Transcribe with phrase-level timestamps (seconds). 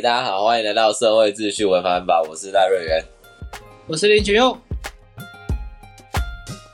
[0.00, 3.04] 大家好，欢迎来到社会秩序文法法，我是赖瑞元。
[3.86, 4.58] 我是林群佑。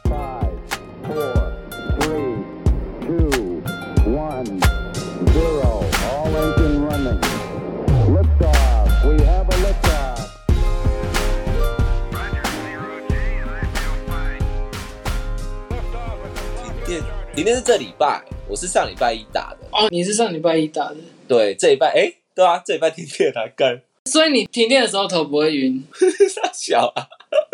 [0.04, 0.48] Five,
[1.06, 1.52] four,
[2.00, 2.42] three,
[3.00, 3.62] two,
[4.06, 4.60] one,
[5.32, 5.84] zero.
[6.08, 7.20] All engine running.
[8.08, 8.88] Liftoff.
[9.04, 10.16] We have a liftoff.
[16.64, 17.02] 停电，
[17.34, 19.66] 停电是这礼拜，我是上礼拜一打的。
[19.72, 20.96] 哦，你是上礼拜一打的，
[21.28, 25.84] 对，这礼拜，哎，对啊，这礼拜停电啊，干，所以你停电的时候头不会晕，
[26.34, 27.06] 傻小啊。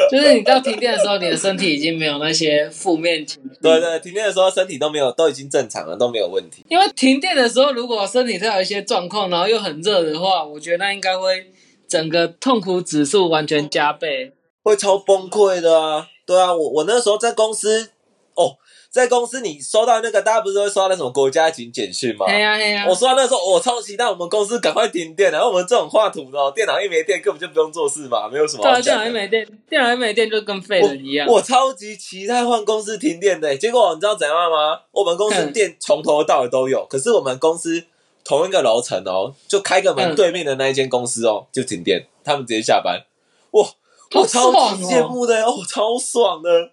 [0.09, 3.51] 就是你到停电的时候，你的身体已经没有那些负面情绪。
[3.61, 6.63] 对对，停电的时候身体都没有，都已经正常了，都没有问题。
[6.69, 11.51] 因为停电的时候，如果身体再有一些状况，然后又很热的话，我觉得那应该会
[11.89, 14.31] 整个痛苦指数完全加倍。
[14.63, 16.07] 会超崩溃的啊！
[16.25, 17.89] 对啊，我我那时候在公司，哦，
[18.91, 22.25] 在公司你收到那个，大家不是都会收到那什么国家警简讯吗？
[22.27, 28.97] 嘿呀嘿呀我，收到那时候，我超期待我们公司赶快停电，然后我们这种画图的、哦，电脑一没电，根本就不用做事嘛，没有什么对啊，电。
[28.97, 31.29] 脑一没电，电脑一没电就跟废人一样。
[31.29, 34.81] 我超级期待换公司停电的，结果你知道怎样吗？
[34.93, 37.85] 我们公司嗯电从头到尾都有，可是我们公司
[38.25, 43.05] 同一个楼层哦，就开个门嗯对面的那一间公司哦，就停电，他们直接下班，
[43.51, 43.67] 哇，
[44.15, 46.71] 我超级羡慕的哦，超爽的。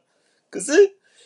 [0.49, 0.71] 可是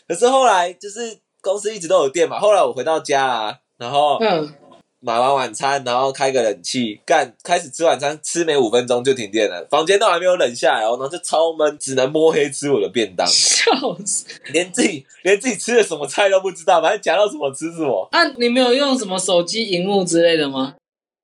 [0.07, 4.53] 可是后来就是公司一直都有电嘛，后来我回到家啊，然后嗯，
[4.99, 13.27] 买完晚餐，然后开个冷气，干开始吃晚餐，吃没五分钟就停电了，房间都还没有冷下来哦，然后就超闷，只能摸黑吃我的便当。
[13.27, 13.71] 笑
[14.05, 14.25] 死！
[14.51, 18.07] 连自己连自己吃的什么菜都不知道，反正夹到什么吃什么。
[18.11, 20.75] 啊，你没有用什么手机荧幕之类的吗？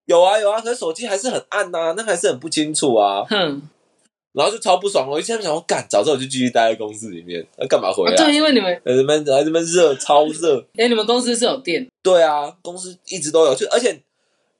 [0.06, 3.24] 有啊有啊，可是手机还是很暗呐、那还是很不清楚啊。
[3.30, 3.62] 哼，
[4.34, 8.14] 然后就超不爽，我一下想，我干，早知道我就继续待在公司里面，那干嘛回来？
[8.14, 10.66] 啊对，因为你们，在这边在这边热，超热。
[10.76, 14.02] 哎，你们公司是有电，对啊，公司一直都有，就而且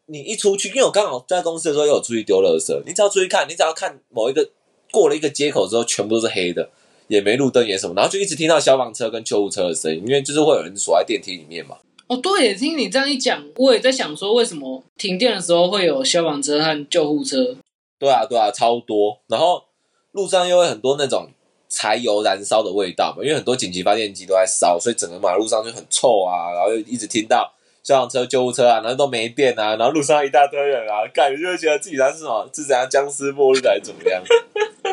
[0.06, 4.48] 你一出去，因为我刚好在公司的时候也有出去丢垃圾，你只要出去看，你只要看某一个
[4.92, 6.70] 过了一个街口之后，全部都是黑的，
[7.08, 11.78] 也没路灯也什么，然后就一直听到消防车跟救护车的声音，因为就是会有人锁在电梯里面嘛。
[12.06, 17.56] 哦，对耶，听你这样一讲，我也在想说，为什么停电的时候会有消防车和救护车？
[18.04, 19.18] 对啊，对啊，超多。
[19.28, 19.64] 然后
[20.12, 21.30] 路上又会很多那种
[21.70, 26.52] 柴油燃烧的味道嘛，因为很多紧急发电机都在烧，所以整个马路上就很臭啊。
[26.54, 34.22] 然后又一直听到消防车、救护车啊，然后都没电啊，然后路上一大堆人啊，感觉就会觉得自己像是什么，是怎样僵尸末日还是怎么样，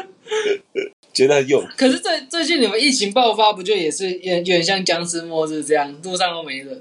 [1.13, 6.81] 觉得很有可是最最近你们疫情爆发，不就也是有有点像僵尸末日这样，路上都没人。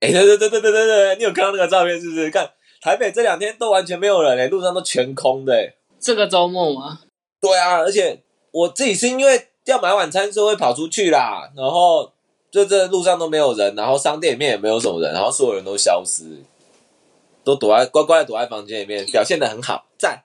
[0.00, 2.28] 哎、对对对对对对对，你有看到那个照片是不是？
[2.30, 2.50] 看
[2.84, 5.74] 台北这两天都完全没有人哎、路上都全空的、欸。
[5.98, 7.00] 这个周末吗，
[7.40, 11.50] 对啊，而且我自己是因为要买晚餐，所以会跑出去啦。
[11.56, 12.12] 然后
[12.50, 16.24] 就这路上都没有人，然后商店里面也没有什么人，然后所有人都消失，
[17.42, 20.24] 都躲在乖乖的躲在房间里面，表现的很好，赞。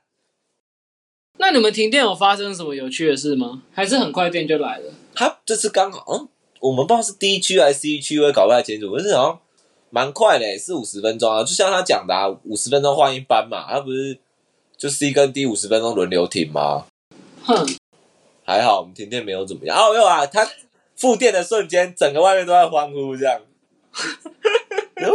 [1.38, 3.64] 那你们停电有发生什么有趣的事吗？
[3.72, 4.92] 还是很快电就来了？
[5.16, 6.28] 他这次刚好，嗯，
[6.59, 9.40] 我们不知道是 D 区还是 C 区，我也搞不太清楚，可是好像
[9.89, 14.17] 蛮快的，四五十分钟啊，就像他讲的、啊，五十分钟换一班嘛，他不是
[14.77, 16.85] 就 C 跟 D 五十分钟轮流停吗？
[17.44, 17.67] 哼，
[18.45, 19.77] 还好我们停电没有怎么样。
[19.77, 20.47] 哦，没有啊，他
[20.95, 23.39] 复电的瞬间，整个外面都在欢呼，这样。
[25.01, 25.07] 哦，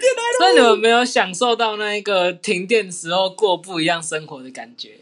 [0.00, 0.38] 电来了！
[0.38, 4.98] 所以你们没有享受到那一个停电时候过不一样生活的感觉？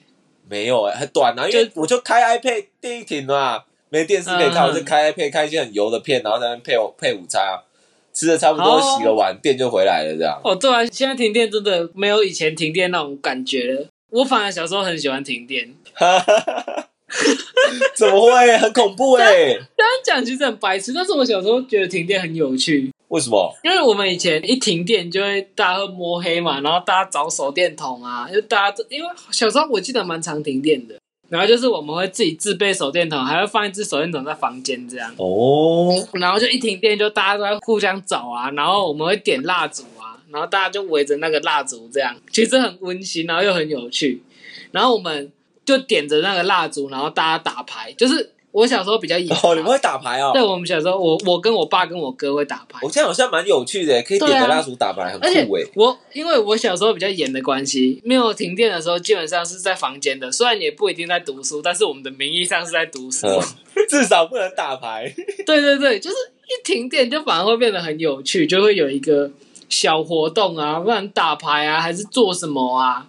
[0.47, 7.65] 没有哎、很短啊，因为我就开 iPad 电一停嘛，没电视可以看，嗯我就开 iPad 看一些很油的片，然后在那边配配午餐啊，
[8.15, 10.41] 吃的差不多，哦洗个碗，电就回来了，这样。
[10.45, 13.87] 哦，对啊，现在停电真的没有以前停电那种感觉了。
[14.11, 15.75] 我反而小时候很喜欢停电，
[17.97, 18.57] 怎么会？
[18.59, 19.27] 很恐怖 哎、
[19.77, 22.91] 这样讲其实很白痴，但是我小时候觉得停电很有趣。
[23.09, 23.53] 为什么？
[23.63, 30.95] 因为我们以前一停电就会大家会摸黑嘛，然后大家找手电筒啊，就大家因为小时候我记得蛮常停电的，
[31.35, 44.23] 然后就是我们会自己自备手电筒，还会放一支手电筒在房间这样，哦，然后就一停电就大家都在互相找啊，然后我们会点蜡烛啊，然后大家就围着那个蜡烛这样，其实很温馨，然后又很有趣，
[44.71, 45.33] 然后我们
[45.65, 50.31] 就点着那个蜡烛，然后大家打牌，就是我小时候比较野，哦，你们会打牌哦？
[50.33, 55.63] 对，我们小时候我我跟我爸跟我哥会打牌我，这样好像蛮有趣的，可以点对啊着蜡烛打牌，很酷哎。
[55.75, 60.31] 我因为我小时候比较严的关系，没有停电的时候，基本上是在房间的。
[60.31, 63.27] 虽然也不一定在读书，但是我们的名义上是在读书。
[63.27, 63.41] 嗯，
[63.89, 65.13] 至少不能打牌。
[65.45, 66.17] 对对对，就是
[66.47, 69.29] 一停电就反而会变得很有趣，就会有一个
[69.69, 73.09] 小活动啊，不然打牌啊，还是做什么啊。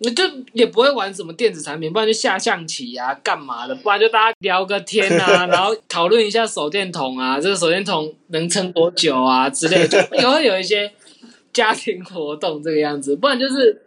[0.00, 0.22] 那就
[0.52, 3.74] 也不会玩什么电子产品，不然就下象棋啊，干嘛的？
[3.74, 10.92] 不然就大家聊个天啊， 然后讨论一下手电筒啊，这个手电筒能撑多久啊之类的，就也会有一些
[11.52, 13.16] 家庭活动这个样子。
[13.16, 13.82] 不然就是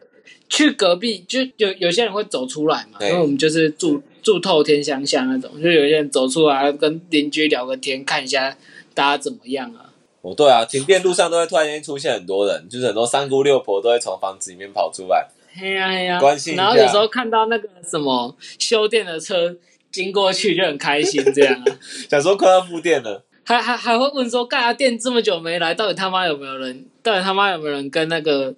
[0.50, 8.58] 去隔壁，就有有些人会走出来嘛，因为我们就是住住透天乡下那种，就有些人走出来跟邻居聊个天，看一下
[8.94, 9.88] 大家怎么样啊。
[10.22, 15.28] 哦，对啊，停电路上都会突然间出现很多人，就是很多三姑六婆都会从房子里面跑出来。
[15.54, 19.56] 嘿呀嘿呀，关心一下然后有时候看到那个什么修电的车
[19.92, 21.66] 经过去就很开心，这样啊，
[22.10, 26.86] 想说快要复电了，还还还会问说，干啊电这么久没来，到底他妈有没有人？
[27.04, 28.54] 到底他妈有没有人跟那个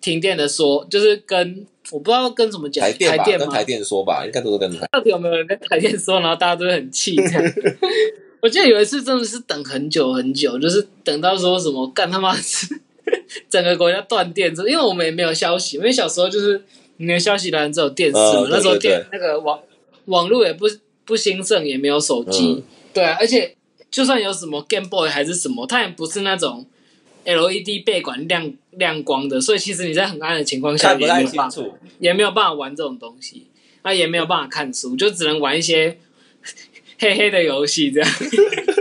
[0.00, 3.24] 停电的说，就是跟我不知道跟怎么讲，台电吧？
[3.24, 4.84] 跟台电说吧，应该都是跟台。
[4.90, 7.42] 到底有没有人跟台电说，然后大家都会很气这样。
[8.42, 12.80] 我记得有一次真的是等很久很久，就是等到说什么干他妈是
[13.50, 16.62] 整个国家断电之后，因为我们也没有消息，因为小时候就是
[16.96, 19.58] 没有消息来源只有电视嘛，那时候电那个网
[20.06, 20.66] 网络也不
[21.04, 22.62] 不兴盛，也没有手机，嗯。
[22.92, 23.54] 对啊，而且
[23.90, 26.66] 就算有什么 Game Boy 还是什么，它也不是那种
[27.24, 31.62] LED 背管亮亮光的，所以其实你在很暗的情况下也没有办法
[31.98, 33.46] 也没有办法玩这种东西，
[33.84, 35.98] 那也没有办法看书，就只能玩一些
[36.98, 38.10] 黑黑的游戏这样。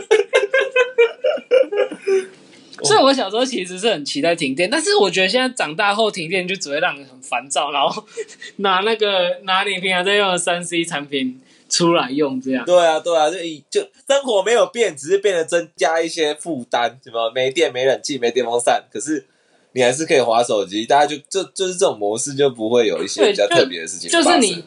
[2.85, 8.05] 所以，我小时候其实是很期待停电，但是我觉得现在长大后停电就只会让人很烦躁，然后
[8.57, 12.65] 拿那个拿你平常在用的三 C 产品出来用，这样。
[12.65, 19.25] 对啊，对啊，就以就生活没有变，只是变得增加一些负担，什么没电、没冷气、没电风扇，可是
[19.73, 24.41] 你还是可以划手机，大家就就就是这种模式就不会有一些比较特别的事情发生。
[24.41, 24.63] 就是你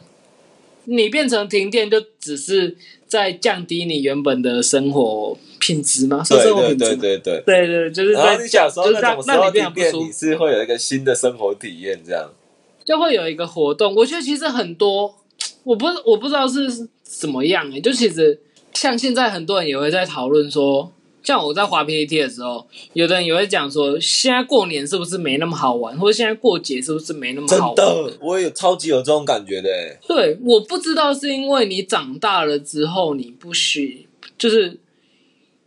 [0.85, 2.75] 你变成停电，就只是
[3.09, 6.23] 在降低你原本的生活品质吗？
[6.23, 7.01] 是对生活对品质吗？
[7.01, 7.43] 对对对。
[7.45, 10.11] 对对，就是在你小时候就是那种时候让让你。
[10.11, 12.29] 是会有一个新的生活体验，这样。
[12.85, 13.93] 就会有一个活动。
[13.95, 15.13] 我觉得其实很多，
[15.63, 18.39] 我不我不知道是怎么样诶、就其实
[18.73, 20.91] 像现在很多人也会在讨论说，
[21.29, 27.75] 像我在滑 PPT 的时候，有的人也会讲说，现在过年是不是没那么好玩，或者现在过节是不是没那么好玩？
[27.75, 29.99] 的，我也有超级有这种感觉的欸。
[30.07, 34.79] 对，我不知道是因为你长大了之后你不许，就是。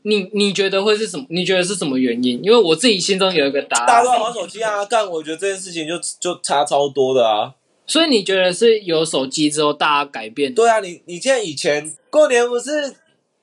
[0.05, 1.25] 你你觉得会是什么？
[1.29, 2.43] 你觉得是什么原因？
[2.43, 7.55] 因为我自己心中有一个答案大家都，在玩手机啊，干，我觉得这件事情就就差超多的啊。
[7.87, 10.53] 所以你觉得是有手机之后大家改变？
[10.53, 12.93] 对啊，你你现在以前过年不是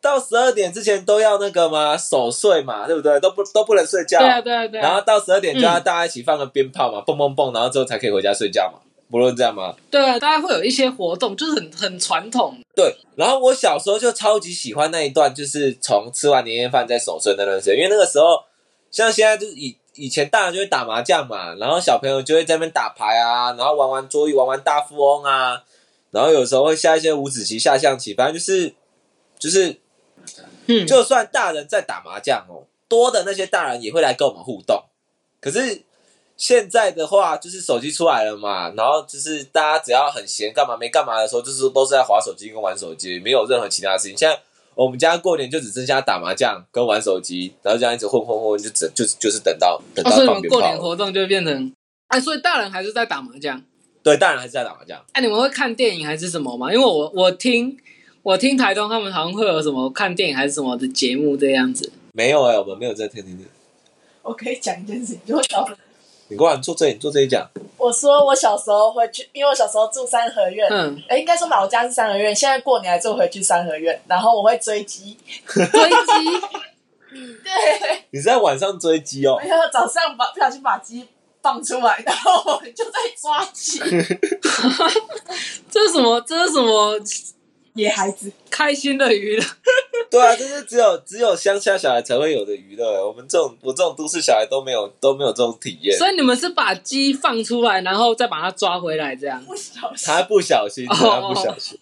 [0.02, 1.98] 到十二点之前都要那个吗？
[1.98, 3.20] 守岁嘛，对不对？
[3.20, 4.20] 都不都不能睡觉。
[4.20, 4.84] 对啊，对啊，对啊。
[4.84, 8.80] 然后到十二点就要嗯大家一起放个鞭炮嘛，蹦蹦蹦，然后之后才可以回家睡觉嘛，
[9.12, 9.76] 不论这样吗？
[9.92, 12.58] 对啊，大家会有一些活动，就是很很传统。
[12.76, 12.96] 对。
[13.16, 18.42] 然后我小时候就超级喜欢那一段，就是从吃完年夜饭在守岁那段时间，因为那个时候
[18.90, 25.62] 像现在就是以以前大人就会打麻将嘛，然后小朋友就会在那边打牌啊，然后玩玩桌游，玩玩大富翁啊，
[26.12, 28.74] 然后有时候会下一些五子棋、下象棋，反正就是
[29.38, 29.78] 就是
[30.68, 34.84] 嗯，就算大人在打麻将哦，多的那些大人也会来跟我们互动。
[35.42, 35.84] 可是
[36.38, 44.18] 现在的话，就是手机出来了嘛，然后就是大家只要很闲，干嘛没干嘛的时候，就是都是在划手机跟玩手机，没有任何其他事情。
[44.18, 44.40] 现在
[44.76, 50.62] 我们家过年就只剩下打麻将跟玩手机，然后这样一直混混混，就只就是就是等到等哦，到所以你们过。
[50.62, 51.74] 年活动就会变成，
[52.08, 53.62] 哎，所以大人还是在打麻将。
[54.02, 54.98] 对，大人还是在打麻将。
[55.12, 56.74] 哎，你们会看电影还是什么吗？
[56.74, 57.78] 因为我我听
[58.22, 61.92] 我听台东他们好像会有什么看电影还是什么的节目这样子。
[62.12, 63.46] 没有哎、我们没有在听听听。
[64.22, 65.78] 我可以讲一件事情，就我小时候，
[66.28, 67.50] 你过来你坐这里，你坐这里讲。
[67.78, 75.70] 我说我小时候会去，因为我小时候住三合院，嗯，哎、应该说老家是三合院，现在过年还是会回去三合院，然后我会追鸡，追击。
[77.12, 79.40] 对， 你是在晚上追鸡哦？
[79.42, 81.08] 然后早上把不小心把鸡
[81.42, 83.80] 放出来， 然后我们就在抓鸡，
[85.72, 86.22] 这是什么？
[86.22, 87.00] 这是什么
[87.74, 89.44] 野孩子，开心的娱乐？
[90.10, 93.08] 对啊，这是只有只有乡下小孩才会有的娱乐。
[93.08, 95.96] 我们这种我这种都市小孩都没有都没有这种体验。
[95.98, 99.40] 所以你们是把鸡放出来，然后再把它抓回来，这样？
[99.46, 100.08] 不小心。
[100.08, 101.78] 他不小心，哦他不小心。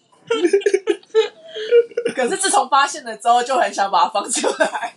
[2.14, 4.94] 可是自从发现了之后，就很想把它放出来。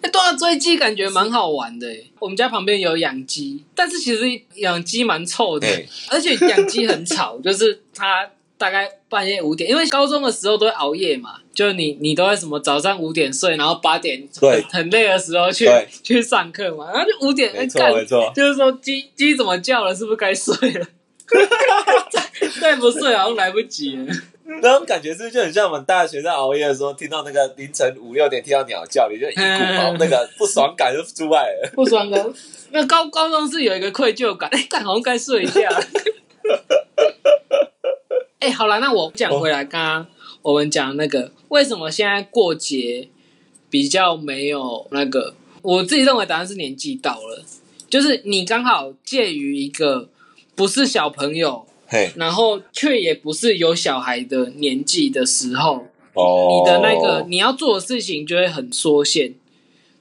[0.00, 2.10] 哎， 对啊，追鸡感觉蛮好玩的欸。
[2.20, 5.66] 我们家旁边有养鸡，但是其实养鸡蛮臭的，
[6.10, 15.66] 而且养鸡很吵，就是它大概半夜五点，因为高中的时候都会熬夜嘛，就是你你都会什么早上五点睡，然后八点对很很累的时候去
[16.02, 20.86] 去上课嘛，然后就五点没错干没错就是说鸡鸡怎么叫了，是不是该睡了？
[22.10, 24.06] 再 再不睡好像来不及了。
[24.62, 29.40] 那种感觉是不是就很像我们大学在熬夜的时候，听到那个凌晨五六点听到鸟叫，你就一股
[29.76, 31.70] 毛那个不爽感就出来了。
[31.74, 32.34] 不爽感。
[32.70, 35.68] 那高高中是有一个愧疚感，哎，干好像该睡一下。
[38.48, 40.06] 哎、好了，那我讲回来，刚刚
[40.40, 43.06] 我们讲那个为什么现在过节
[43.68, 47.44] 比较没有那个，我自己认为答案是年纪到了，
[47.90, 50.08] 就是你刚好介于一个
[50.54, 59.34] 不是小朋友，嘿，然后却也不是有小孩的年纪的时候，哦，你的那个你要做的事情就会很缩限。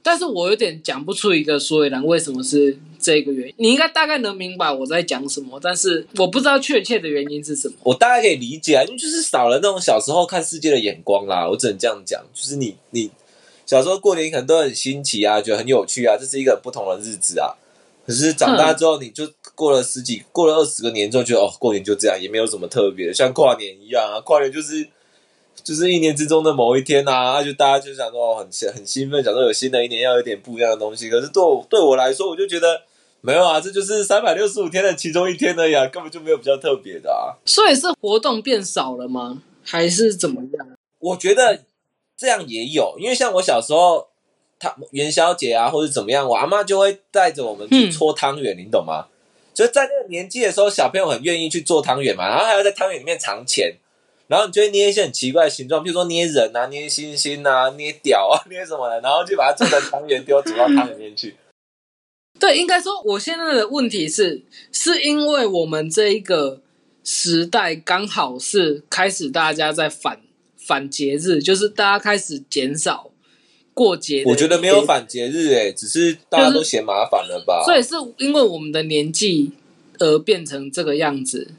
[0.01, 3.53] 但是我有点讲不出一个所以然，为什么是这个原因？
[3.57, 7.75] 你应该大概能明白我在讲什么，但是我不知道确切的原因是什么。
[7.83, 11.47] 我大概可以理解啊，因为就是少了那种小时候看世界的眼光啦。
[11.47, 13.09] 我只能这样讲，就是你你
[13.65, 17.55] 小时候过年可能都很新奇啊，觉得很有趣啊，这是一个不同的日子啊。
[18.05, 24.21] 可是长大之后，你就过了十几、过了二十个年之后，觉得哦，过年就这样，也没有什么特别，像跨年一样啊。
[24.21, 24.87] 跨年就是
[25.61, 31.09] 就是一年之中的某一天啊，就大家就想说哦，很很兴奋，想说有新的一年要有点不一样的东西。
[31.09, 32.81] 可是对我对我来说，我就觉得
[33.21, 37.35] 没有啊，这就是三百六十五天的其中一天而已啊，根本就没有比较特别的啊。
[37.45, 39.41] 所以是活动变少了吗？
[39.63, 40.67] 还是怎么样？
[40.99, 41.63] 我觉得
[42.15, 44.07] 这样也有，因为像我小时候，
[44.59, 49.07] 他元宵节啊，或者怎么样，我阿妈就会带着我们去嗯搓汤圆，你懂吗？
[49.53, 53.75] 就是在那个年纪的时候，小朋友很愿意去做汤圆嘛，然后还要在汤圆里面藏钱，
[54.27, 61.35] 然后你就会捏一些很奇怪的形状，比如说捏人啊、捏星星啊、捏屌啊、捏什么的，然后就把它做成汤圆丢煮到汤里面去。
[62.39, 64.41] 对，应该说我现在的问题是，
[64.71, 66.61] 是因为我们这一个
[67.03, 70.21] 时代刚好是开始大家在反
[70.55, 73.11] 反节日，就是大家开始减少
[73.73, 74.23] 过节。
[74.25, 77.63] 我觉得没有，反节日诶、只是大家都嫌麻烦了吧？
[77.65, 79.51] 所以是因为我们的年纪
[79.99, 81.51] 而变成这个样子，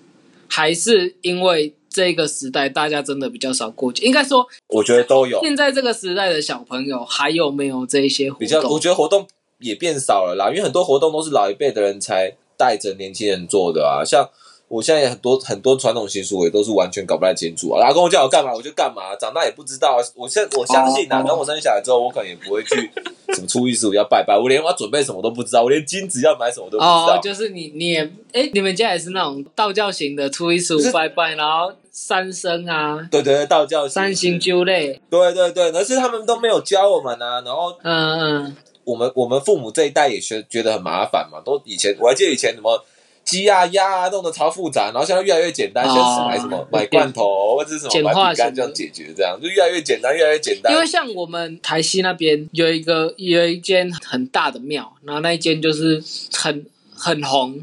[0.47, 4.05] 还是因为这个时代大家真的比较少过节？
[4.05, 5.41] 应该说，我觉得都有。
[5.43, 8.81] 现在这个时代的小朋友还有没有这一些活比较，我动？
[8.81, 9.27] 觉得活动
[9.61, 14.05] 也变少了啦，因为很多活动都是老一辈的人才带着年轻人做的啊。
[14.05, 14.29] 像
[14.69, 17.81] 我现在很多很多传统习俗，我也都是完全搞不太清楚啊。
[17.81, 20.05] 老公叫我干嘛，我就干嘛，长大也不知道啊。
[20.15, 22.91] 我现我相信啊，哦等我生小孩之后，我可能也不会去
[23.35, 27.17] 什么初一十五要拜拜，我连我要准备什么都不知道，我连金子要买什么都不知道。
[27.17, 37.41] 哦，就是你，你也，哎，你们家也是那种道教型的，初一十五拜拜，然后三生啊、对对对，道教三星九类，对对对，可是他们都没有教我们啊。
[37.41, 38.57] 然后嗯嗯，
[38.89, 42.83] 我们我们父母这一代也觉觉得很麻烦嘛，都以前我还记得以前什么
[43.23, 50.73] 鸡啊鸭啊弄得超复杂，然后现在越来越简单，哦现在是买什么买罐头或者什简么买饼化干这样解决，这样就越来越简单，越来越简单。
[50.73, 56.03] 因为像我们台西那边有一个有一间很大的庙，然后那一间就是
[56.33, 56.65] 很
[56.95, 57.63] 很红，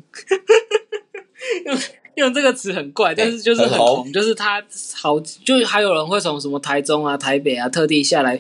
[1.65, 1.77] 用
[2.13, 4.63] 用这个词很怪，但是就是很很红，红就是它
[4.93, 8.39] 好，就是还有人会从什么台中啊、台北啊特地下来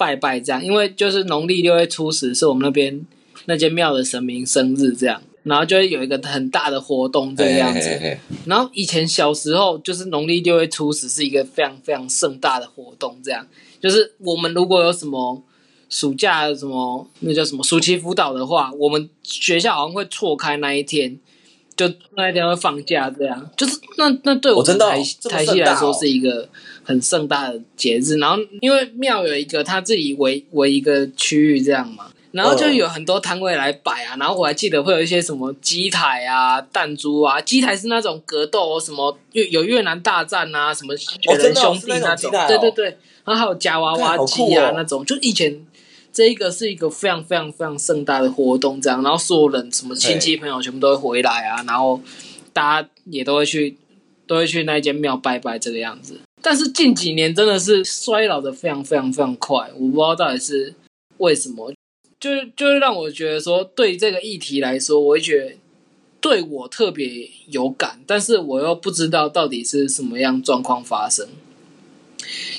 [0.00, 3.04] 拜拜这样，因为就是农历六月初十是我们那边
[3.44, 5.20] 那间庙的神明生日这样。
[5.42, 13.46] 然后就会有一个很大的活动这个样子，嘿嘿嘿嘿然后以前小时候就是农历六月初十是一个非常非常盛大的活动，这样
[13.80, 15.42] 就是我们如果有什么
[15.88, 21.18] 暑假什么那叫什么暑期辅导的话，我们学校好像会错开那一天，
[21.74, 24.74] 就那一天会放假，这样就是那那对我台、
[25.30, 26.46] 台西来说是一个
[26.90, 28.18] 很盛大的节日。
[28.18, 32.06] 然后因为庙有一个他自己围围一个区域这样嘛。
[32.32, 42.84] 然后就嗯有很多摊位来摆啊，然后我还记得会有一些什么机台啊、弹珠啊，机台是那种格斗什么越有越南大战啊，什么雪人兄弟那种对对对，
[43.24, 45.66] 然后还有夹娃娃机啊、那种，就以前
[46.12, 52.00] 这一个是一个非常非常非常盛大的活动，这样，然后所有人什么亲戚朋友全部都会回来啊，然后
[52.52, 53.76] 大家也都会去
[54.28, 56.20] 都会去那一间庙拜拜这个样子。
[56.42, 60.74] 但是近几年真的是衰老的非常非常非常快，我不知道到底是
[61.18, 61.72] 为什么，
[62.18, 65.52] 就是就是让我觉得说，对这个议题来说，我会觉得
[66.20, 71.28] 对我特别有感，但是我又不知道到底是什么样状况发生。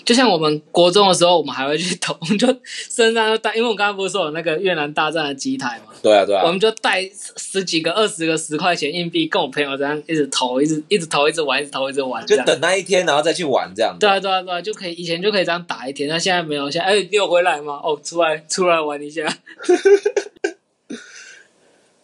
[0.04, 14.00] 就像我们国中的时候，我们还会去投，就身上带，因为我刚刚不是说有那个越南大战的机台嘛，对啊对啊我，们就带十几个、二十个十块钱硬币，跟我朋友这样一直投，一直一直投，一直玩，一直投，一直玩，就等那一天，然后再去玩这样子。
[14.00, 16.72] 对啊，对啊，对啊，就可以以前就可以这样打一天，那现在没有。
[16.72, 17.79] 现在哎，你有回来吗？
[17.84, 19.25] 哦，出来 出来玩一下。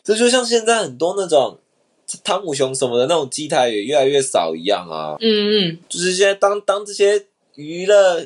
[0.04, 1.60] 这就像现在很多那种
[2.24, 5.18] 汤姆熊什么的那种机台也越来越少一样啊。
[5.20, 7.26] 嗯嗯，就是现在当当这些
[7.56, 8.26] 娱乐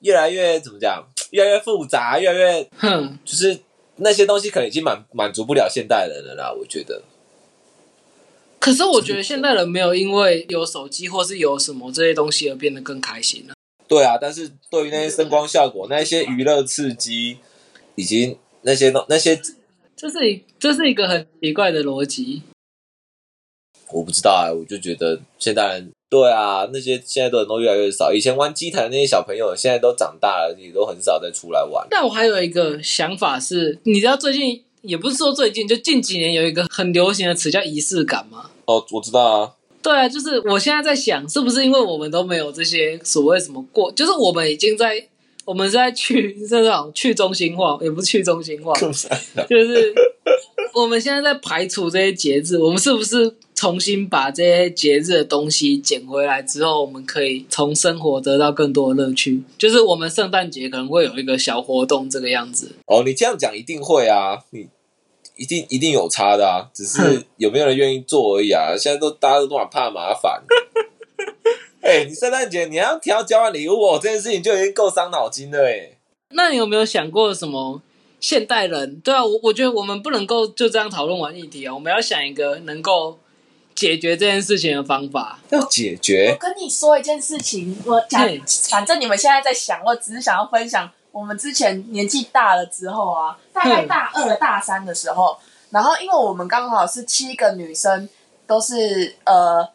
[0.00, 3.58] 越来越怎么讲，越来越复杂，越来越哼，就是
[4.02, 6.52] 那些东西可能已经满满足不了现代人了啦。
[6.52, 7.02] 我觉得，
[8.58, 13.54] 可是我觉得现代人没有因为有手机或是有什么这些东西而变得更开心了。
[13.88, 17.38] 对啊，但是对于那些声光效果、那些娱乐刺激，
[17.94, 19.38] 以及那些东那些
[19.94, 22.42] 这是一这是一个很奇怪的逻辑。
[23.90, 28.12] 我不知道啊，我就觉得现代人对啊，那些现在的人都越来越少。
[28.12, 31.86] 以前玩机台的那些小朋友，现在都长大了，也都很少再出来玩。
[31.88, 38.50] 但我还有一个想法是，你知道最近也不是说最近，就近几年有一个很流行的词叫仪式感嘛。
[38.66, 39.52] 哦，我知道啊，
[39.82, 45.02] 对啊，就是我现在在想，是不是因为我们都没有这些所谓什么过，就是我们已经在，
[45.46, 48.74] 我们是在去这种去中心化，也不是去中心化，
[49.48, 49.94] 就是
[50.74, 59.40] 我们现在在排除这些节制，我们是不是重新把这些节日的东西捡回来之后，我们可以从生活得到更多的乐趣？
[59.56, 62.72] 就是我们圣诞节可能会有一个小活动这个样子。
[62.86, 64.66] 哦，你这样讲一定会啊，你
[65.36, 68.74] 一定一定有差的啊，只是有没有人愿意做而已啊。
[68.76, 70.42] 现在都大家都多少怕麻烦。
[71.82, 75.98] 哎、你圣诞节你还要挑交换礼物哦，这件事情就已经够伤脑筋了哎。
[76.30, 77.80] 那你有没有想过什么
[78.18, 78.98] 现代人？
[79.04, 83.20] 对啊，我我觉得我们不能够就这样讨论完议题啊，我们要想一个能够
[83.74, 85.38] 解决这件事情的方法。
[85.50, 95.38] 要解决我，跟你说一件事情，我讲嘿，反正你们现在在想，我只是想要分享我们之前年纪大了之后啊，大概嗯大二、大三的时候，
[95.70, 98.08] 然后因为我们刚好是七个女生，
[98.46, 99.68] 都是呃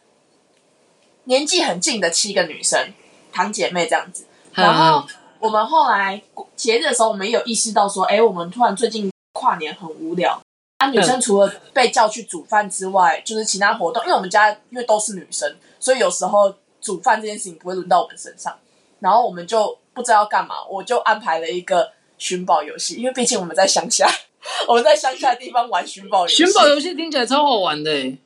[1.25, 2.93] 年纪很近的七个女生，
[3.31, 4.25] 堂姐妹这样子。
[4.53, 5.07] 然后
[5.39, 6.21] 我们后来
[6.55, 10.41] 节日的时候，我们也有意识到说，哎，我们突然最近跨年很无聊。
[10.77, 18.55] 啊，女生除了被叫去煮饭之外，就是其他活动，因为我们家因为都是女生，所以有时候煮饭这件事情不会轮到我们身上。
[18.99, 24.07] 然后我们就不知道要干嘛，我就安排了一个寻宝游戏，因为毕竟我们在乡下，
[24.67, 26.45] 我们在乡下的地方玩寻宝游戏。
[26.45, 28.17] 寻宝游戏听起来超好玩的欸，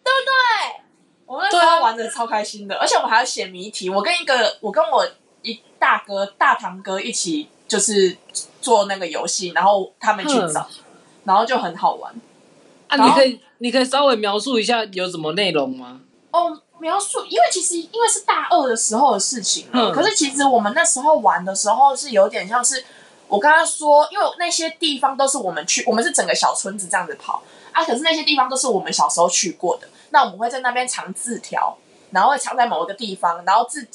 [1.26, 3.90] 我们那时候玩的超开心的，而且我们还要写谜题。
[3.90, 5.08] 我跟一个，我跟我
[5.42, 8.18] 一大哥、大堂哥一起就是
[8.62, 10.68] 做那个游戏，然后他们去找，
[11.24, 12.14] 然后就很好玩。
[12.92, 16.02] 啊，你可以你可以稍微描述一下有什么内容吗？
[16.32, 22.84] 哦，描述，因为其实因为是大二的时候的事情了，嗯可是其实我们那时候玩的时候是有点像是
[23.28, 31.78] 我刚刚说，因为那些地方都是我们去，我们是整个小村子这样子跑啊，可是那些地方都是我们小时候去过的，那我们会在那边藏字条，
[32.12, 33.88] 然后会藏在某一个地方，然后字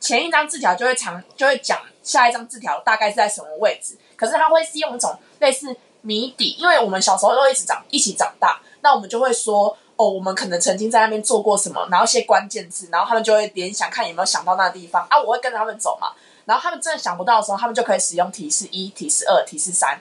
[0.00, 9.76] 前一张字条就会藏，就会讲下一张字条大概是在什么位置，可是它会是用一种类似谜底，因为我们小时候都一直长一起长大，那我们就会说。
[9.96, 15.16] 哦，我们可能曾经在那边做过什么，然后一些关键字，然后他们就会联想看有没有想到那个地方啊。
[15.16, 16.08] 我会跟着他们走嘛，
[16.46, 19.96] 然后他们真的想不到的时候，他们就可以使用提示一、提示二、提示三，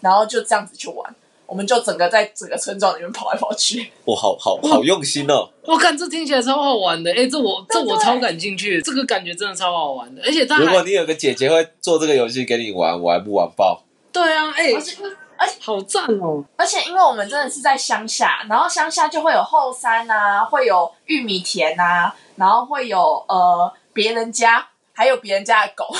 [0.00, 1.12] 然后就这样子去玩。
[1.44, 3.90] 我们就整个在整个村庄里面跑来跑去。
[4.04, 5.50] 我好好好用心哦。
[5.64, 13.82] 我看这听起来超好玩的，哎，这我这我超感兴趣，这个感觉真的超好玩的，而且如果你有个姐姐会做这个游戏给你玩，我还不玩爆。
[14.12, 14.98] 对啊，哎而，且
[15.42, 25.92] 而且好赞哦，而且，因为我们真的是在乡下，然后乡下就会有后山啊，会有玉米田啊，然后会有呃别人家，还有别人家的狗。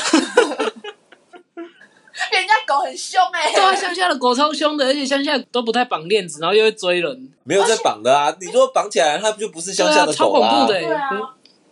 [2.31, 8.33] 别人家狗很凶哎、对啊，乡下的狗超凶的，而且乡下都不太绑链子，然后又会追人，没有在绑的啊！
[8.38, 11.09] 你如果绑起来，它不就不是乡下的狗啊超、恐怖的欸对啊，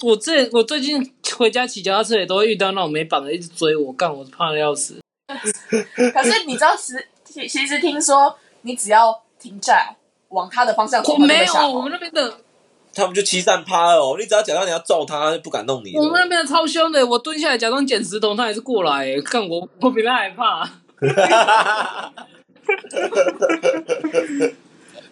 [0.02, 4.98] 我最我最近回家骑脚踏车也都会遇到那种没绑的一直追我，干我怕的要死。
[6.12, 9.96] 可是你知道，其实其其实听说，你只要停下来，
[10.30, 12.38] 往他的方向走，我没有，我们那边的
[12.92, 14.16] 他们就欺善怕恶哦。
[14.18, 15.96] 你只要假装你要揍他，他就不敢弄你。
[15.96, 20.68] 我们那边的超凶的，我蹲下来假装捡石头，他还是过来欸，看我 我比他害怕，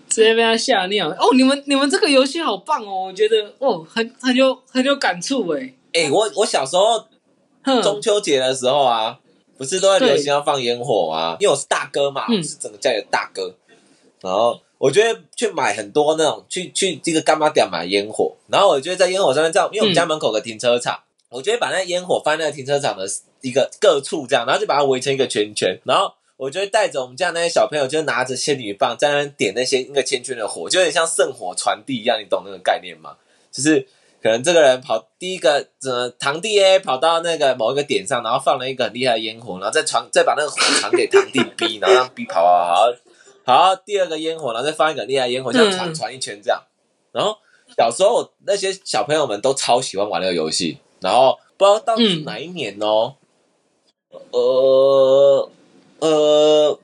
[0.08, 1.08] 直接被他吓尿。
[1.10, 5.72] 哦，你们你们这个游戏好棒哦，我觉得哦很很有很有感触哎。
[5.92, 7.06] 哎、我我小时候，
[7.82, 9.18] 中秋节的时候啊，
[9.58, 11.36] 不是都会流行要放烟火吗？
[11.40, 13.54] 因为我是大哥嘛，嗯我是整个家里的大哥，
[14.22, 23.04] 然后我觉得去买很多那种去去这个干妈店买烟火，然后我觉得在烟火上面这样，因为我们家门口有个停车场，我就会把那烟火放在那个停车场的
[23.42, 26.12] 一个各处这样，然后就把它围成一个圈圈，然后。
[26.38, 33.16] 我就会带着我们家那些小朋友，就拿着仙女棒在那边点那些那个圈圈的火，就有点像圣火传递一样，你懂那个概念吗？
[33.50, 33.84] 就是
[34.20, 42.92] 可能这个人跑第一个，呃，堂弟 A 跑到那个某一个点上，然后放了一个很厉害的烟火，然后再传再把那个火传给堂弟 B，然后让 B 跑跑
[43.44, 46.60] 跑，好第二个烟火，然后再放一个很厉害的烟火，这样传嗯传一圈这样。
[47.12, 47.38] 然后
[47.76, 53.14] 小时候那些小朋友们都超喜欢玩那个游戏，然后不知道到底哪一年哦，
[54.30, 55.50] 呃
[56.00, 56.78] 呃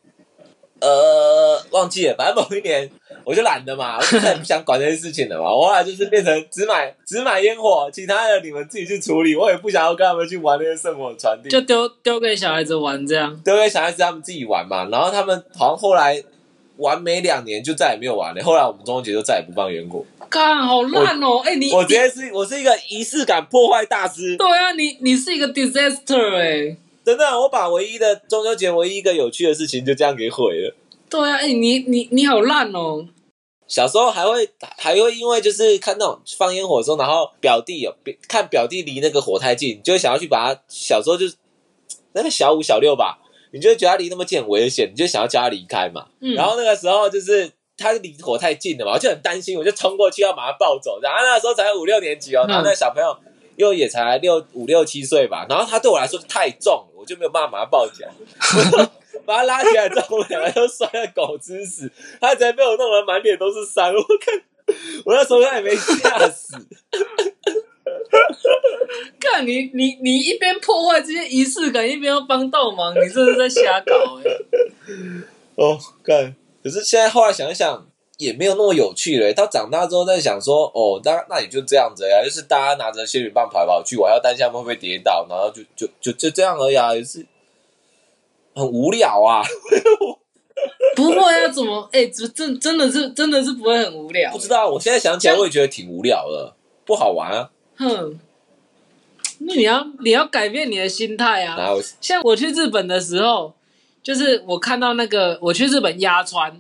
[0.81, 2.91] 呃，忘记了，反正某一年
[3.25, 5.45] 我就懒得嘛，我就再也不想管这些事情了嘛。
[5.45, 13.41] 我后来就是变成只买只买烟火，其他的你们自己去处理，我也不想要跟他们去玩那些圣火传递，就丢丢给小孩子玩这样。
[13.45, 14.89] 丢给小孩子他们自己玩嘛。
[14.91, 16.23] 然后他们好像后来
[16.77, 20.05] 玩没两年就再也没有玩了，后来我们中秋节就再也不放烟火。
[20.29, 21.41] 看好烂哦！
[21.45, 30.75] 哎、你我直接是我是一个仪式感破坏大师，对啊，你你是一个 disaster 哎、真的，我把唯一的中秋节唯一一个有趣的事情就这样给毁了。
[31.15, 33.07] 对啊，哎、你你你好烂哦！
[33.69, 37.95] 小时候还会还会因为就是看那种放烟火的时候，然后表弟有
[38.27, 40.61] 看表弟离那个火太近，就会想要去把他。
[40.67, 41.37] 小时候就是
[42.15, 43.21] 那个小五小六吧，
[43.53, 46.07] 你就会觉得他离那么近很危险，你就想要叫他离开嘛。
[46.21, 50.99] 嗯然后那个时候就是他离火太近了嘛，我就很担心，我就冲过去要把他抱走。
[51.01, 53.17] 然后那个时候才五六年级哦，然后那个小朋友
[53.55, 58.11] 又也才六五六七岁吧，然后他对我来说太重了，我就没有办法把他抱起来。
[59.27, 63.93] 把他拉起来之后，我们两个就摔了狗吃屎，他直接被我弄得满脸都是伤。
[63.95, 64.35] 我看，
[65.05, 66.55] 我那时候他也没吓死。
[69.21, 74.25] 看你你你一边破坏这些仪式感，一边要帮倒忙，你这是在瞎搞哎、
[75.57, 77.87] 哦，看，可是现在后来想一想，
[78.19, 79.33] 也没有那么有趣了。
[79.33, 87.27] 到长大之后再想说，哦，那那也就这样子呀，就是大家拿着仙女棒跑来跑去，我还要担心他们会不会跌倒，然后就就就就这样而已啊，也是
[88.55, 89.43] 很无聊啊。
[90.97, 96.55] 不会啊，怎么哎、这真真的是真的是不会很无聊、不知道，我现在想起来，我也觉得挺无聊的，
[96.87, 97.51] 不好玩啊。
[97.77, 98.19] 哼，
[99.41, 101.75] 那你要你要改变你的心态啊。
[102.01, 103.53] 像我去日本的时候，
[104.03, 106.57] 就是我看到那个我去日本鸭川，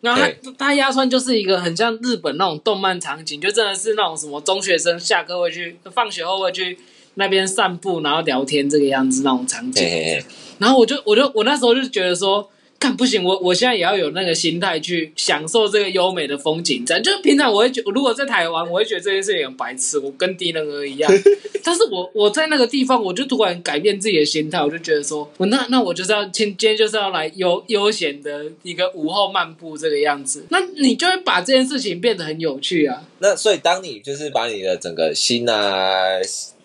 [0.00, 6.78] 然后它它鸭川就是一个很像日本那种动漫场景，就真的是那种什么中学生下课会去，放学后会去
[7.14, 9.82] 那边散步，然后聊天这个样子那种场景。
[9.82, 10.24] 嘿嘿嘿，
[10.58, 16.84] 然后我就我就我那时候就觉得说，干不行，我我现在也要有那个心态去享受这个优美的风景。
[16.84, 21.10] 这样就是平常我会觉，如果在台湾，我会觉得这件事情很白痴，我跟低能儿一样。
[21.64, 30.44] 但是我我在那个地方，我就突然改变自己的心态，我就觉得说，我那那我就是要今今天就是要来悠悠闲的一个午后漫步这个样子。
[30.50, 33.02] 那你就会把这件事情变得很有趣啊。
[33.20, 36.20] 那所以当你就是把你的整个心啊、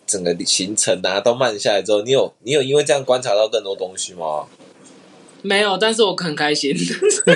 [0.09, 4.47] 整个行程啊都慢下来之后，你有你有因为这样观察到更多东西吗？
[5.43, 6.75] 没有，但是我很开心。
[6.75, 7.35] 对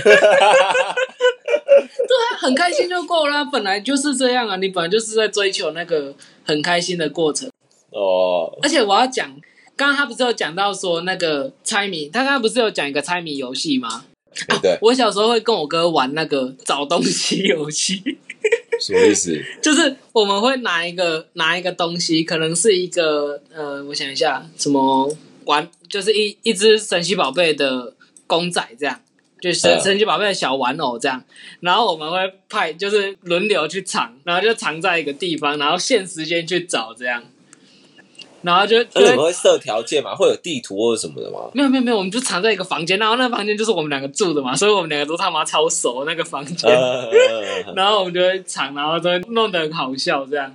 [2.26, 3.46] 啊，很开心就够了啊。
[3.46, 7.50] 本来就是这样啊，你本来就是在追求那个很开心的过程。
[7.92, 9.30] 哦，而且我要讲，
[9.76, 14.06] 刚刚他不是有讲到说那个猜谜，他刚刚不是有讲一个猜谜游戏吗？
[14.48, 18.18] 对对， 我小时候会跟我哥玩那个找东西游戏，
[18.82, 19.40] 什么意思？
[19.62, 27.94] 就是我们会拿一个拿一个东西，可能是一个呃，我想一下，什么玩，就是一一只神奇宝贝的
[28.28, 29.00] 公仔这样。
[29.42, 31.22] 就是神嗯神奇宝贝的小玩偶这样，
[31.60, 37.22] 然后我们会派就是轮流去藏，然后就藏在一个地方，然后限时间去找这样，
[38.44, 40.14] 然后就那你们会设条件吗？
[40.14, 41.50] 会有地图或者什么的吗？
[41.54, 47.10] 没有没有没有，我们就藏在一个房间，然后那个房间就是我们两个住的嘛，所以我们两个都他妈超熟那个房间，呃，
[47.76, 50.54] 然后我们就会藏，然后都会弄得很好笑这样，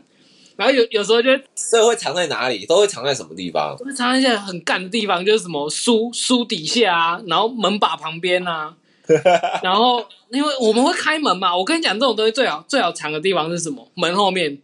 [0.57, 2.67] 然后有有时候就会所以会藏在哪里？
[2.67, 3.77] 都会藏在什么地方？
[3.79, 8.75] 会藏在一些很干的地方，就是什么书书底下啊，然后门把旁边啊，
[9.63, 13.89] 然后因为我们会开门嘛，我跟你讲，这种东西最好最好藏的地方是什么？
[13.95, 14.59] 门后面，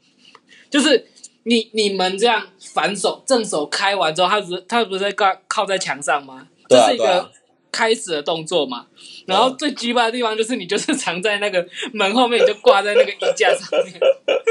[0.70, 1.06] 就是
[1.44, 6.46] 你你们这样反手正手开完之后，他不是他不是在靠靠在墙上吗？
[6.68, 7.30] 这是一个
[7.70, 8.86] 开始的动作嘛。
[9.26, 13.98] 然后最鸡巴的地方就是你就是藏在那个门后面，你就挂在那个衣架上面，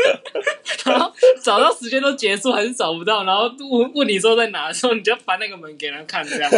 [0.86, 1.12] 然后
[1.44, 6.52] 找到时间都结束还是找不到，然后问问你说在哪的时候，你就翻那个门给他看这样。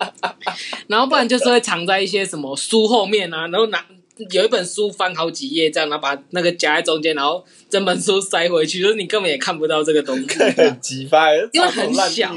[0.88, 3.84] 然后不然就是会藏在一些什么书后面啊，然后拿
[4.30, 10.26] 有一本书翻好几页这样，然后把那个夹在中间，然后整本书塞回去，就是你根本也看不到这个东西。
[10.26, 12.32] 这 样很鸡掰，因为很小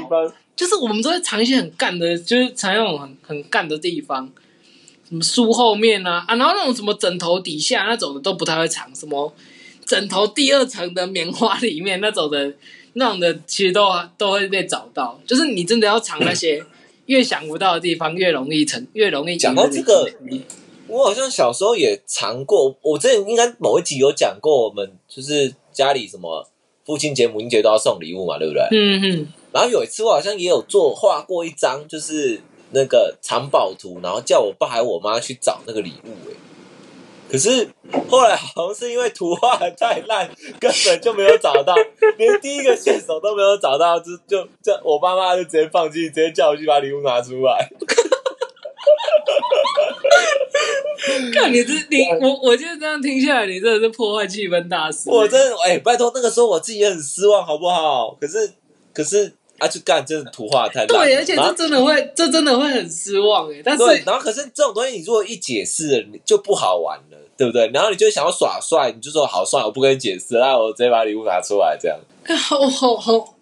[0.56, 4.28] 就是我们都会藏一些很干的，就是藏那种很很干的地方，
[5.08, 9.32] 什么书后面啊啊，然后那种什么枕头底下那种的都不太会藏，什么
[9.86, 12.52] 枕头第二层的棉花里面那种的，
[12.94, 15.20] 那种的其实都都会被找到。
[15.24, 16.60] 就是你真的要藏那些
[17.06, 20.12] 越想不到的地方，越容易成，越容易讲到这个
[20.88, 26.48] 我好像小时候也尝过，我之前应该某一集有讲过，我们就是家里什么
[26.84, 28.62] 父亲节、母亲节都要送礼物嘛，对不对？
[28.72, 32.40] 嗯嗯，然后有一次我好像也有做画过一张，就是
[32.72, 36.34] 那个藏宝图，然后叫我爸还有我妈去找那个礼物、欸。
[37.30, 37.68] 可是
[38.08, 40.26] 后来好像是因为图画得太烂，
[40.58, 41.74] 根本就没有找到，
[42.16, 47.68] 连第一个线索都没有找到，就就就我爸妈就直接放弃，直接叫我去把礼物拿出来。
[51.32, 55.10] 看你这你我我觉得这样听下来，你真的是破坏气氛大师。
[55.10, 58.16] 我真的哎、拜托，那个时候我自己也很失望，好不好？
[58.20, 58.52] 可是
[58.92, 60.88] 可是啊，去干，真的图画太烂。
[60.88, 63.60] 对，而且这真的会，这真的会很失望哎。
[63.64, 67.68] 但是对，然后可是这种东西，你如果一解释了，你就不好玩了，对不对？
[67.74, 71.98] 然后你就想要耍帅，你就说好帅，我不跟你解释，那我直接把礼物拿出来，这样。
[72.36, 73.34] 好好好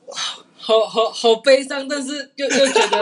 [0.59, 2.99] 好好好悲伤，但是又又觉得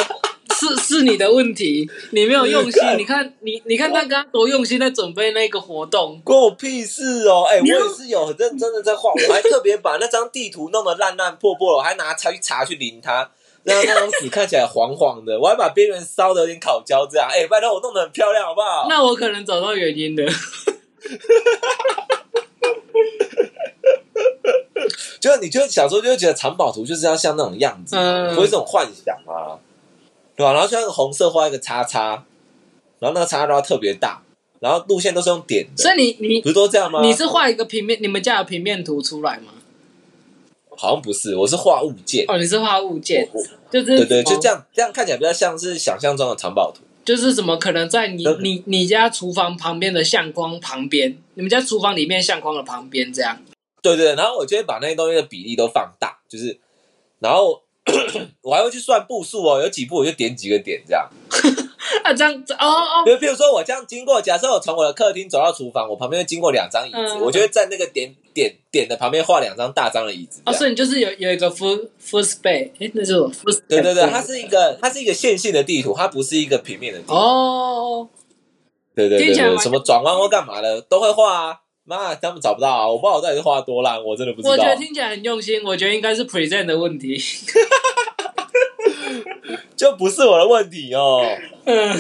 [0.55, 2.83] 是是你的问题，你没有用心。
[2.97, 7.45] 你看你你看他刚刚多用心在准备那个活动，关我屁事哦！
[7.51, 13.29] 哎、我也是有很认真的在画，我 还特别把那张地图弄得烂烂破破的，我还拿茶去茶去淋它，
[13.65, 15.39] 让那张纸看起来黄黄的。
[15.39, 17.29] 我还把边缘烧的有点烤焦，这样。
[17.31, 18.87] 哎、拜托我弄得很漂亮，好不好？
[18.89, 20.25] 那我可能找到原因的。
[25.21, 29.57] 就你就小时候就会觉得藏宝图就是要像那种样子，嗯不会这种幻想啊，
[30.37, 32.25] 对吧、然后像那个红色画一个叉叉，
[32.99, 34.23] 然后那个叉叉都要特别大，
[34.61, 37.01] 然后路线都是用点的，所以你你不是都这样吗？
[37.03, 39.53] 你是画一个平面，你们家有平面图出来吗？
[40.77, 42.25] 好像不是，我是画物件。
[42.27, 46.83] 哦，你是画物件，我就是对对，就这样，这样看起来比较像是想象中的藏宝图。
[47.05, 53.39] 就是怎么可能在你嗯你你家厨房旁边的相框旁边，你们家厨房里面相框的旁边这样。
[53.83, 56.59] 对对，然后我就会把那些东西的比例都放大，就是，
[57.21, 57.61] 然后
[58.43, 61.09] 我还会去算步数哦，有几步我就点几个点这样。
[62.03, 70.41] 啊，这样子哦哦，比如，比如说我这样经过，假设我从我的客厅走到厨房，我旁边会经过两张椅子，嗯我就会在那个点点点的旁边画两张大张的椅子。
[70.47, 73.63] 哦，所以你就是有有一个 full full space，哎，那是我 full space？
[73.69, 77.13] 对对对，它是一个它是一个线性的地图，它不是一个平面的地图。
[77.15, 78.09] 哦，
[78.95, 81.61] 对对对对，什么转弯或干嘛的都会画啊。
[81.85, 82.89] 妈，他们找不到啊！
[82.89, 84.53] 我不知道我到底是画多烂，我真的不知道。
[84.53, 87.17] 我觉得听起来很用心，我觉得应该是 present 的问题。
[89.77, 91.23] 就不是我的问题哦。
[91.65, 91.91] 嗯，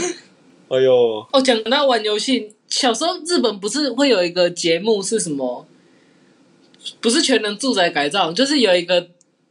[0.68, 5.66] 哎呦，哦，讲到玩游戏，小时候日本不是会有一个节目是什么？
[7.00, 9.08] 不是全能住宅改造，就是有一个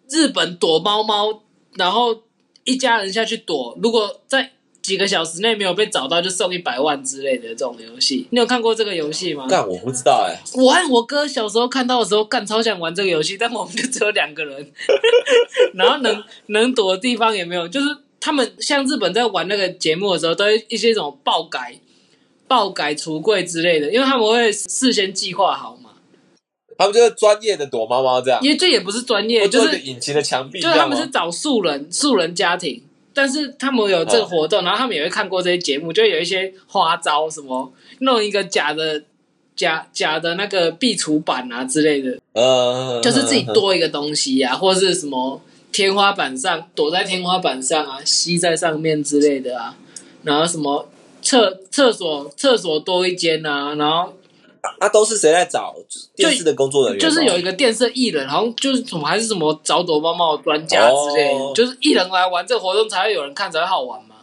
[0.09, 1.41] 日本躲猫猫，
[1.75, 2.23] 然后
[2.63, 4.51] 一家人下去躲，如果在
[4.83, 8.27] 几个小时内没有被找到，就送一百万之类的这种游戏。
[8.31, 9.47] 你有看过这个游戏吗？
[9.49, 14.71] 干我不知道哎、我和我哥小时候看到的时候，干超想玩这个游戏，但我们就只有两个人，
[15.73, 17.67] 然后能能躲的地方也没有。
[17.67, 17.87] 就是
[18.19, 21.79] 他们像日本在玩那个节目的时候，都会一些这种爆改、
[22.47, 25.91] 爆改橱柜之类的，因为他们会事先计划好嘛。
[26.77, 32.83] 他们就是专业的躲猫猫这样，因为这也不是专业，我就是隐形的墙壁，就是他们是找素人素人家庭，
[33.13, 39.03] 但是他们有这个活动，然后他们也会看过这些节目，就会有一些花招，什么弄一个假的
[39.55, 42.17] 假假的那个壁橱板啊之类的。
[42.33, 45.39] 呃，就是自己多一个东西呀、或者是什么
[45.71, 49.77] 天花板上躲在天花板上啊，吸在上面之类的啊，
[50.23, 50.89] 然后什么
[51.21, 54.13] 厕厕所厕所多一间啊，然后
[54.79, 55.75] 啊，都是谁在找？
[56.15, 61.51] 电视的工作人员，就是有一个电视艺人，好像就是什么还是什么找躲猫猫的专家之类的，哦。
[61.53, 64.15] 就是艺人来玩这个活动才会有人看，才会好玩嘛。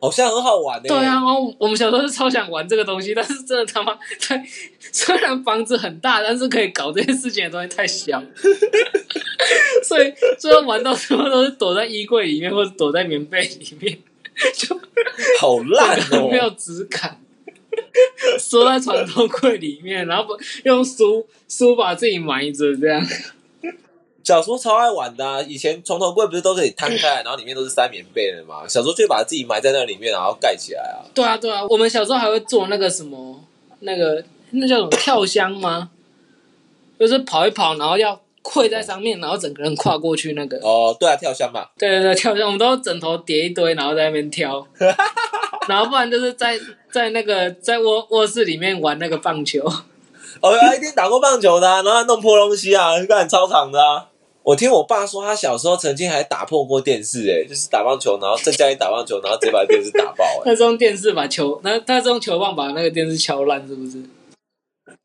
[0.00, 0.88] 好像很好玩的、欸。
[0.88, 4.44] 对啊，然后我们小时候是超想玩这个东西，但是真的他妈太，
[4.92, 8.22] 虽然房子很大，但是可以搞这些事情的东西太小，
[9.82, 13.98] 所以最后玩到最后都是躲在衣柜里面或者躲在棉被里面，
[14.54, 14.78] 就
[15.40, 17.18] 好烂哦、 没有质感，
[18.38, 23.04] 缩在床头柜里面，然后不用书书把自己埋着这样。
[24.22, 28.66] 小时候超爱玩的、啊，以前床头柜不是都可以摊开来，然后里面都是塞棉被的嘛？
[28.66, 31.04] 小时候就把自己埋在那里面，然后盖起来啊。
[31.14, 33.44] 对啊，对啊，我们小时候还会做那个什么，
[33.80, 35.90] 那个那叫什么跳箱吗？
[36.98, 40.56] 就是跑一跑，然后要跪在上面，然后整个人跨过去那个。
[40.58, 44.64] 哦，对啊，跳箱嘛，对对对，跳箱，我们都枕头叠一堆，然后在那边跳，
[45.66, 46.56] 然后不然就是在
[46.92, 49.60] 在那个在卧卧室里面玩那个棒球。
[50.40, 54.08] 哦，啊一定打过棒球的、啊，然后还弄破东西啊，干操场的啊。
[54.42, 64.02] 我听我爸说，他小时候曾经还打破过电视、欸，就是打棒球，然后在家里打棒球，然后直接把电视打爆、欸， 他是用电视把球，那他是用球棒把那个电视敲烂，是不是？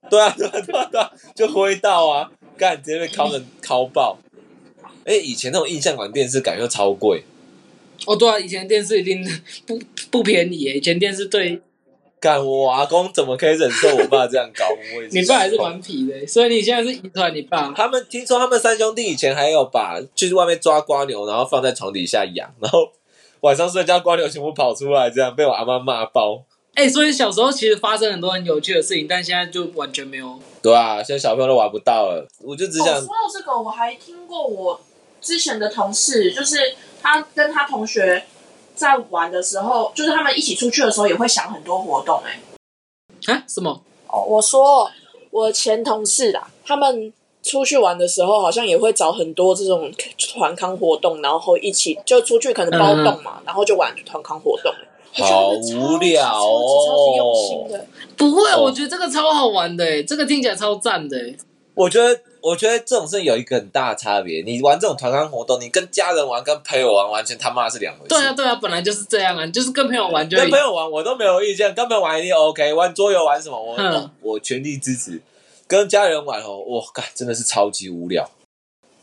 [0.09, 4.19] 对啊，对啊，对啊，对啊，就挥到啊，干直接被敲成敲爆。
[5.05, 7.23] 哎、以前那种印象馆电视感觉超贵，
[8.05, 9.27] 哦，对啊，以前电视一定
[9.65, 9.79] 不
[10.11, 11.59] 不便宜耶，以前电视对
[12.19, 14.67] 干我阿公怎么可以忍受我爸这样搞？
[14.69, 17.71] 我 你爸还是顽皮的，所以你现在是遗传你爸。
[17.71, 22.91] 他们听说他们三兄弟以前还有把去外面抓瓜牛，然后放在床底下养，然后
[23.39, 26.43] 晚上睡觉瓜牛全部跑出来，这样被我阿妈骂爆。
[26.75, 30.39] 哎、所以小时候其实发生很多很有趣的事情，但现在就完全没有。
[30.61, 34.79] 对啊，现在小朋友都玩不到了，我就只哦，想说到这个，我还听过我
[35.19, 36.57] 之前的同事，就是
[37.01, 38.23] 他跟他同学
[38.75, 42.39] 在玩的时候，就是他们一起出去的时候，也会想很多活动、哎，
[43.33, 43.43] 啊？
[43.47, 43.81] 什么？
[44.07, 44.89] 哦，我说
[45.31, 49.91] 我前同事啦，他们出去玩的时候，好像也会找很多这种
[50.33, 54.73] 团康活动，然后一起就出去可能包栋嘛，然后就玩团康活动。
[55.13, 57.67] 好无聊哦。
[58.17, 61.17] 不会，哦我觉得这个超好玩的，哎，这个听起来超赞的。
[61.17, 61.35] 哎
[61.75, 68.09] 我觉得我觉得这种事有一个很大的差别，你玩这种团康活动，你跟家人玩跟朋友玩完全他妈是两回事。
[68.09, 72.73] 对啊，对啊，本来就是这样啊，就是跟朋友玩就跟朋友玩我都没有意见，跟朋友玩一定 OK。
[72.73, 75.21] 玩桌游玩什么，我、嗯我全力支持。
[75.67, 78.29] 跟家人玩哦，我靠真的是超级无聊。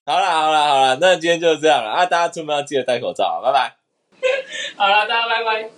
[0.05, 2.05] 好啦好啦好啦，那今天就是这样了啊！
[2.05, 3.75] 大家出门要记得戴口罩，拜拜。
[4.77, 5.71] 好了，大家拜拜。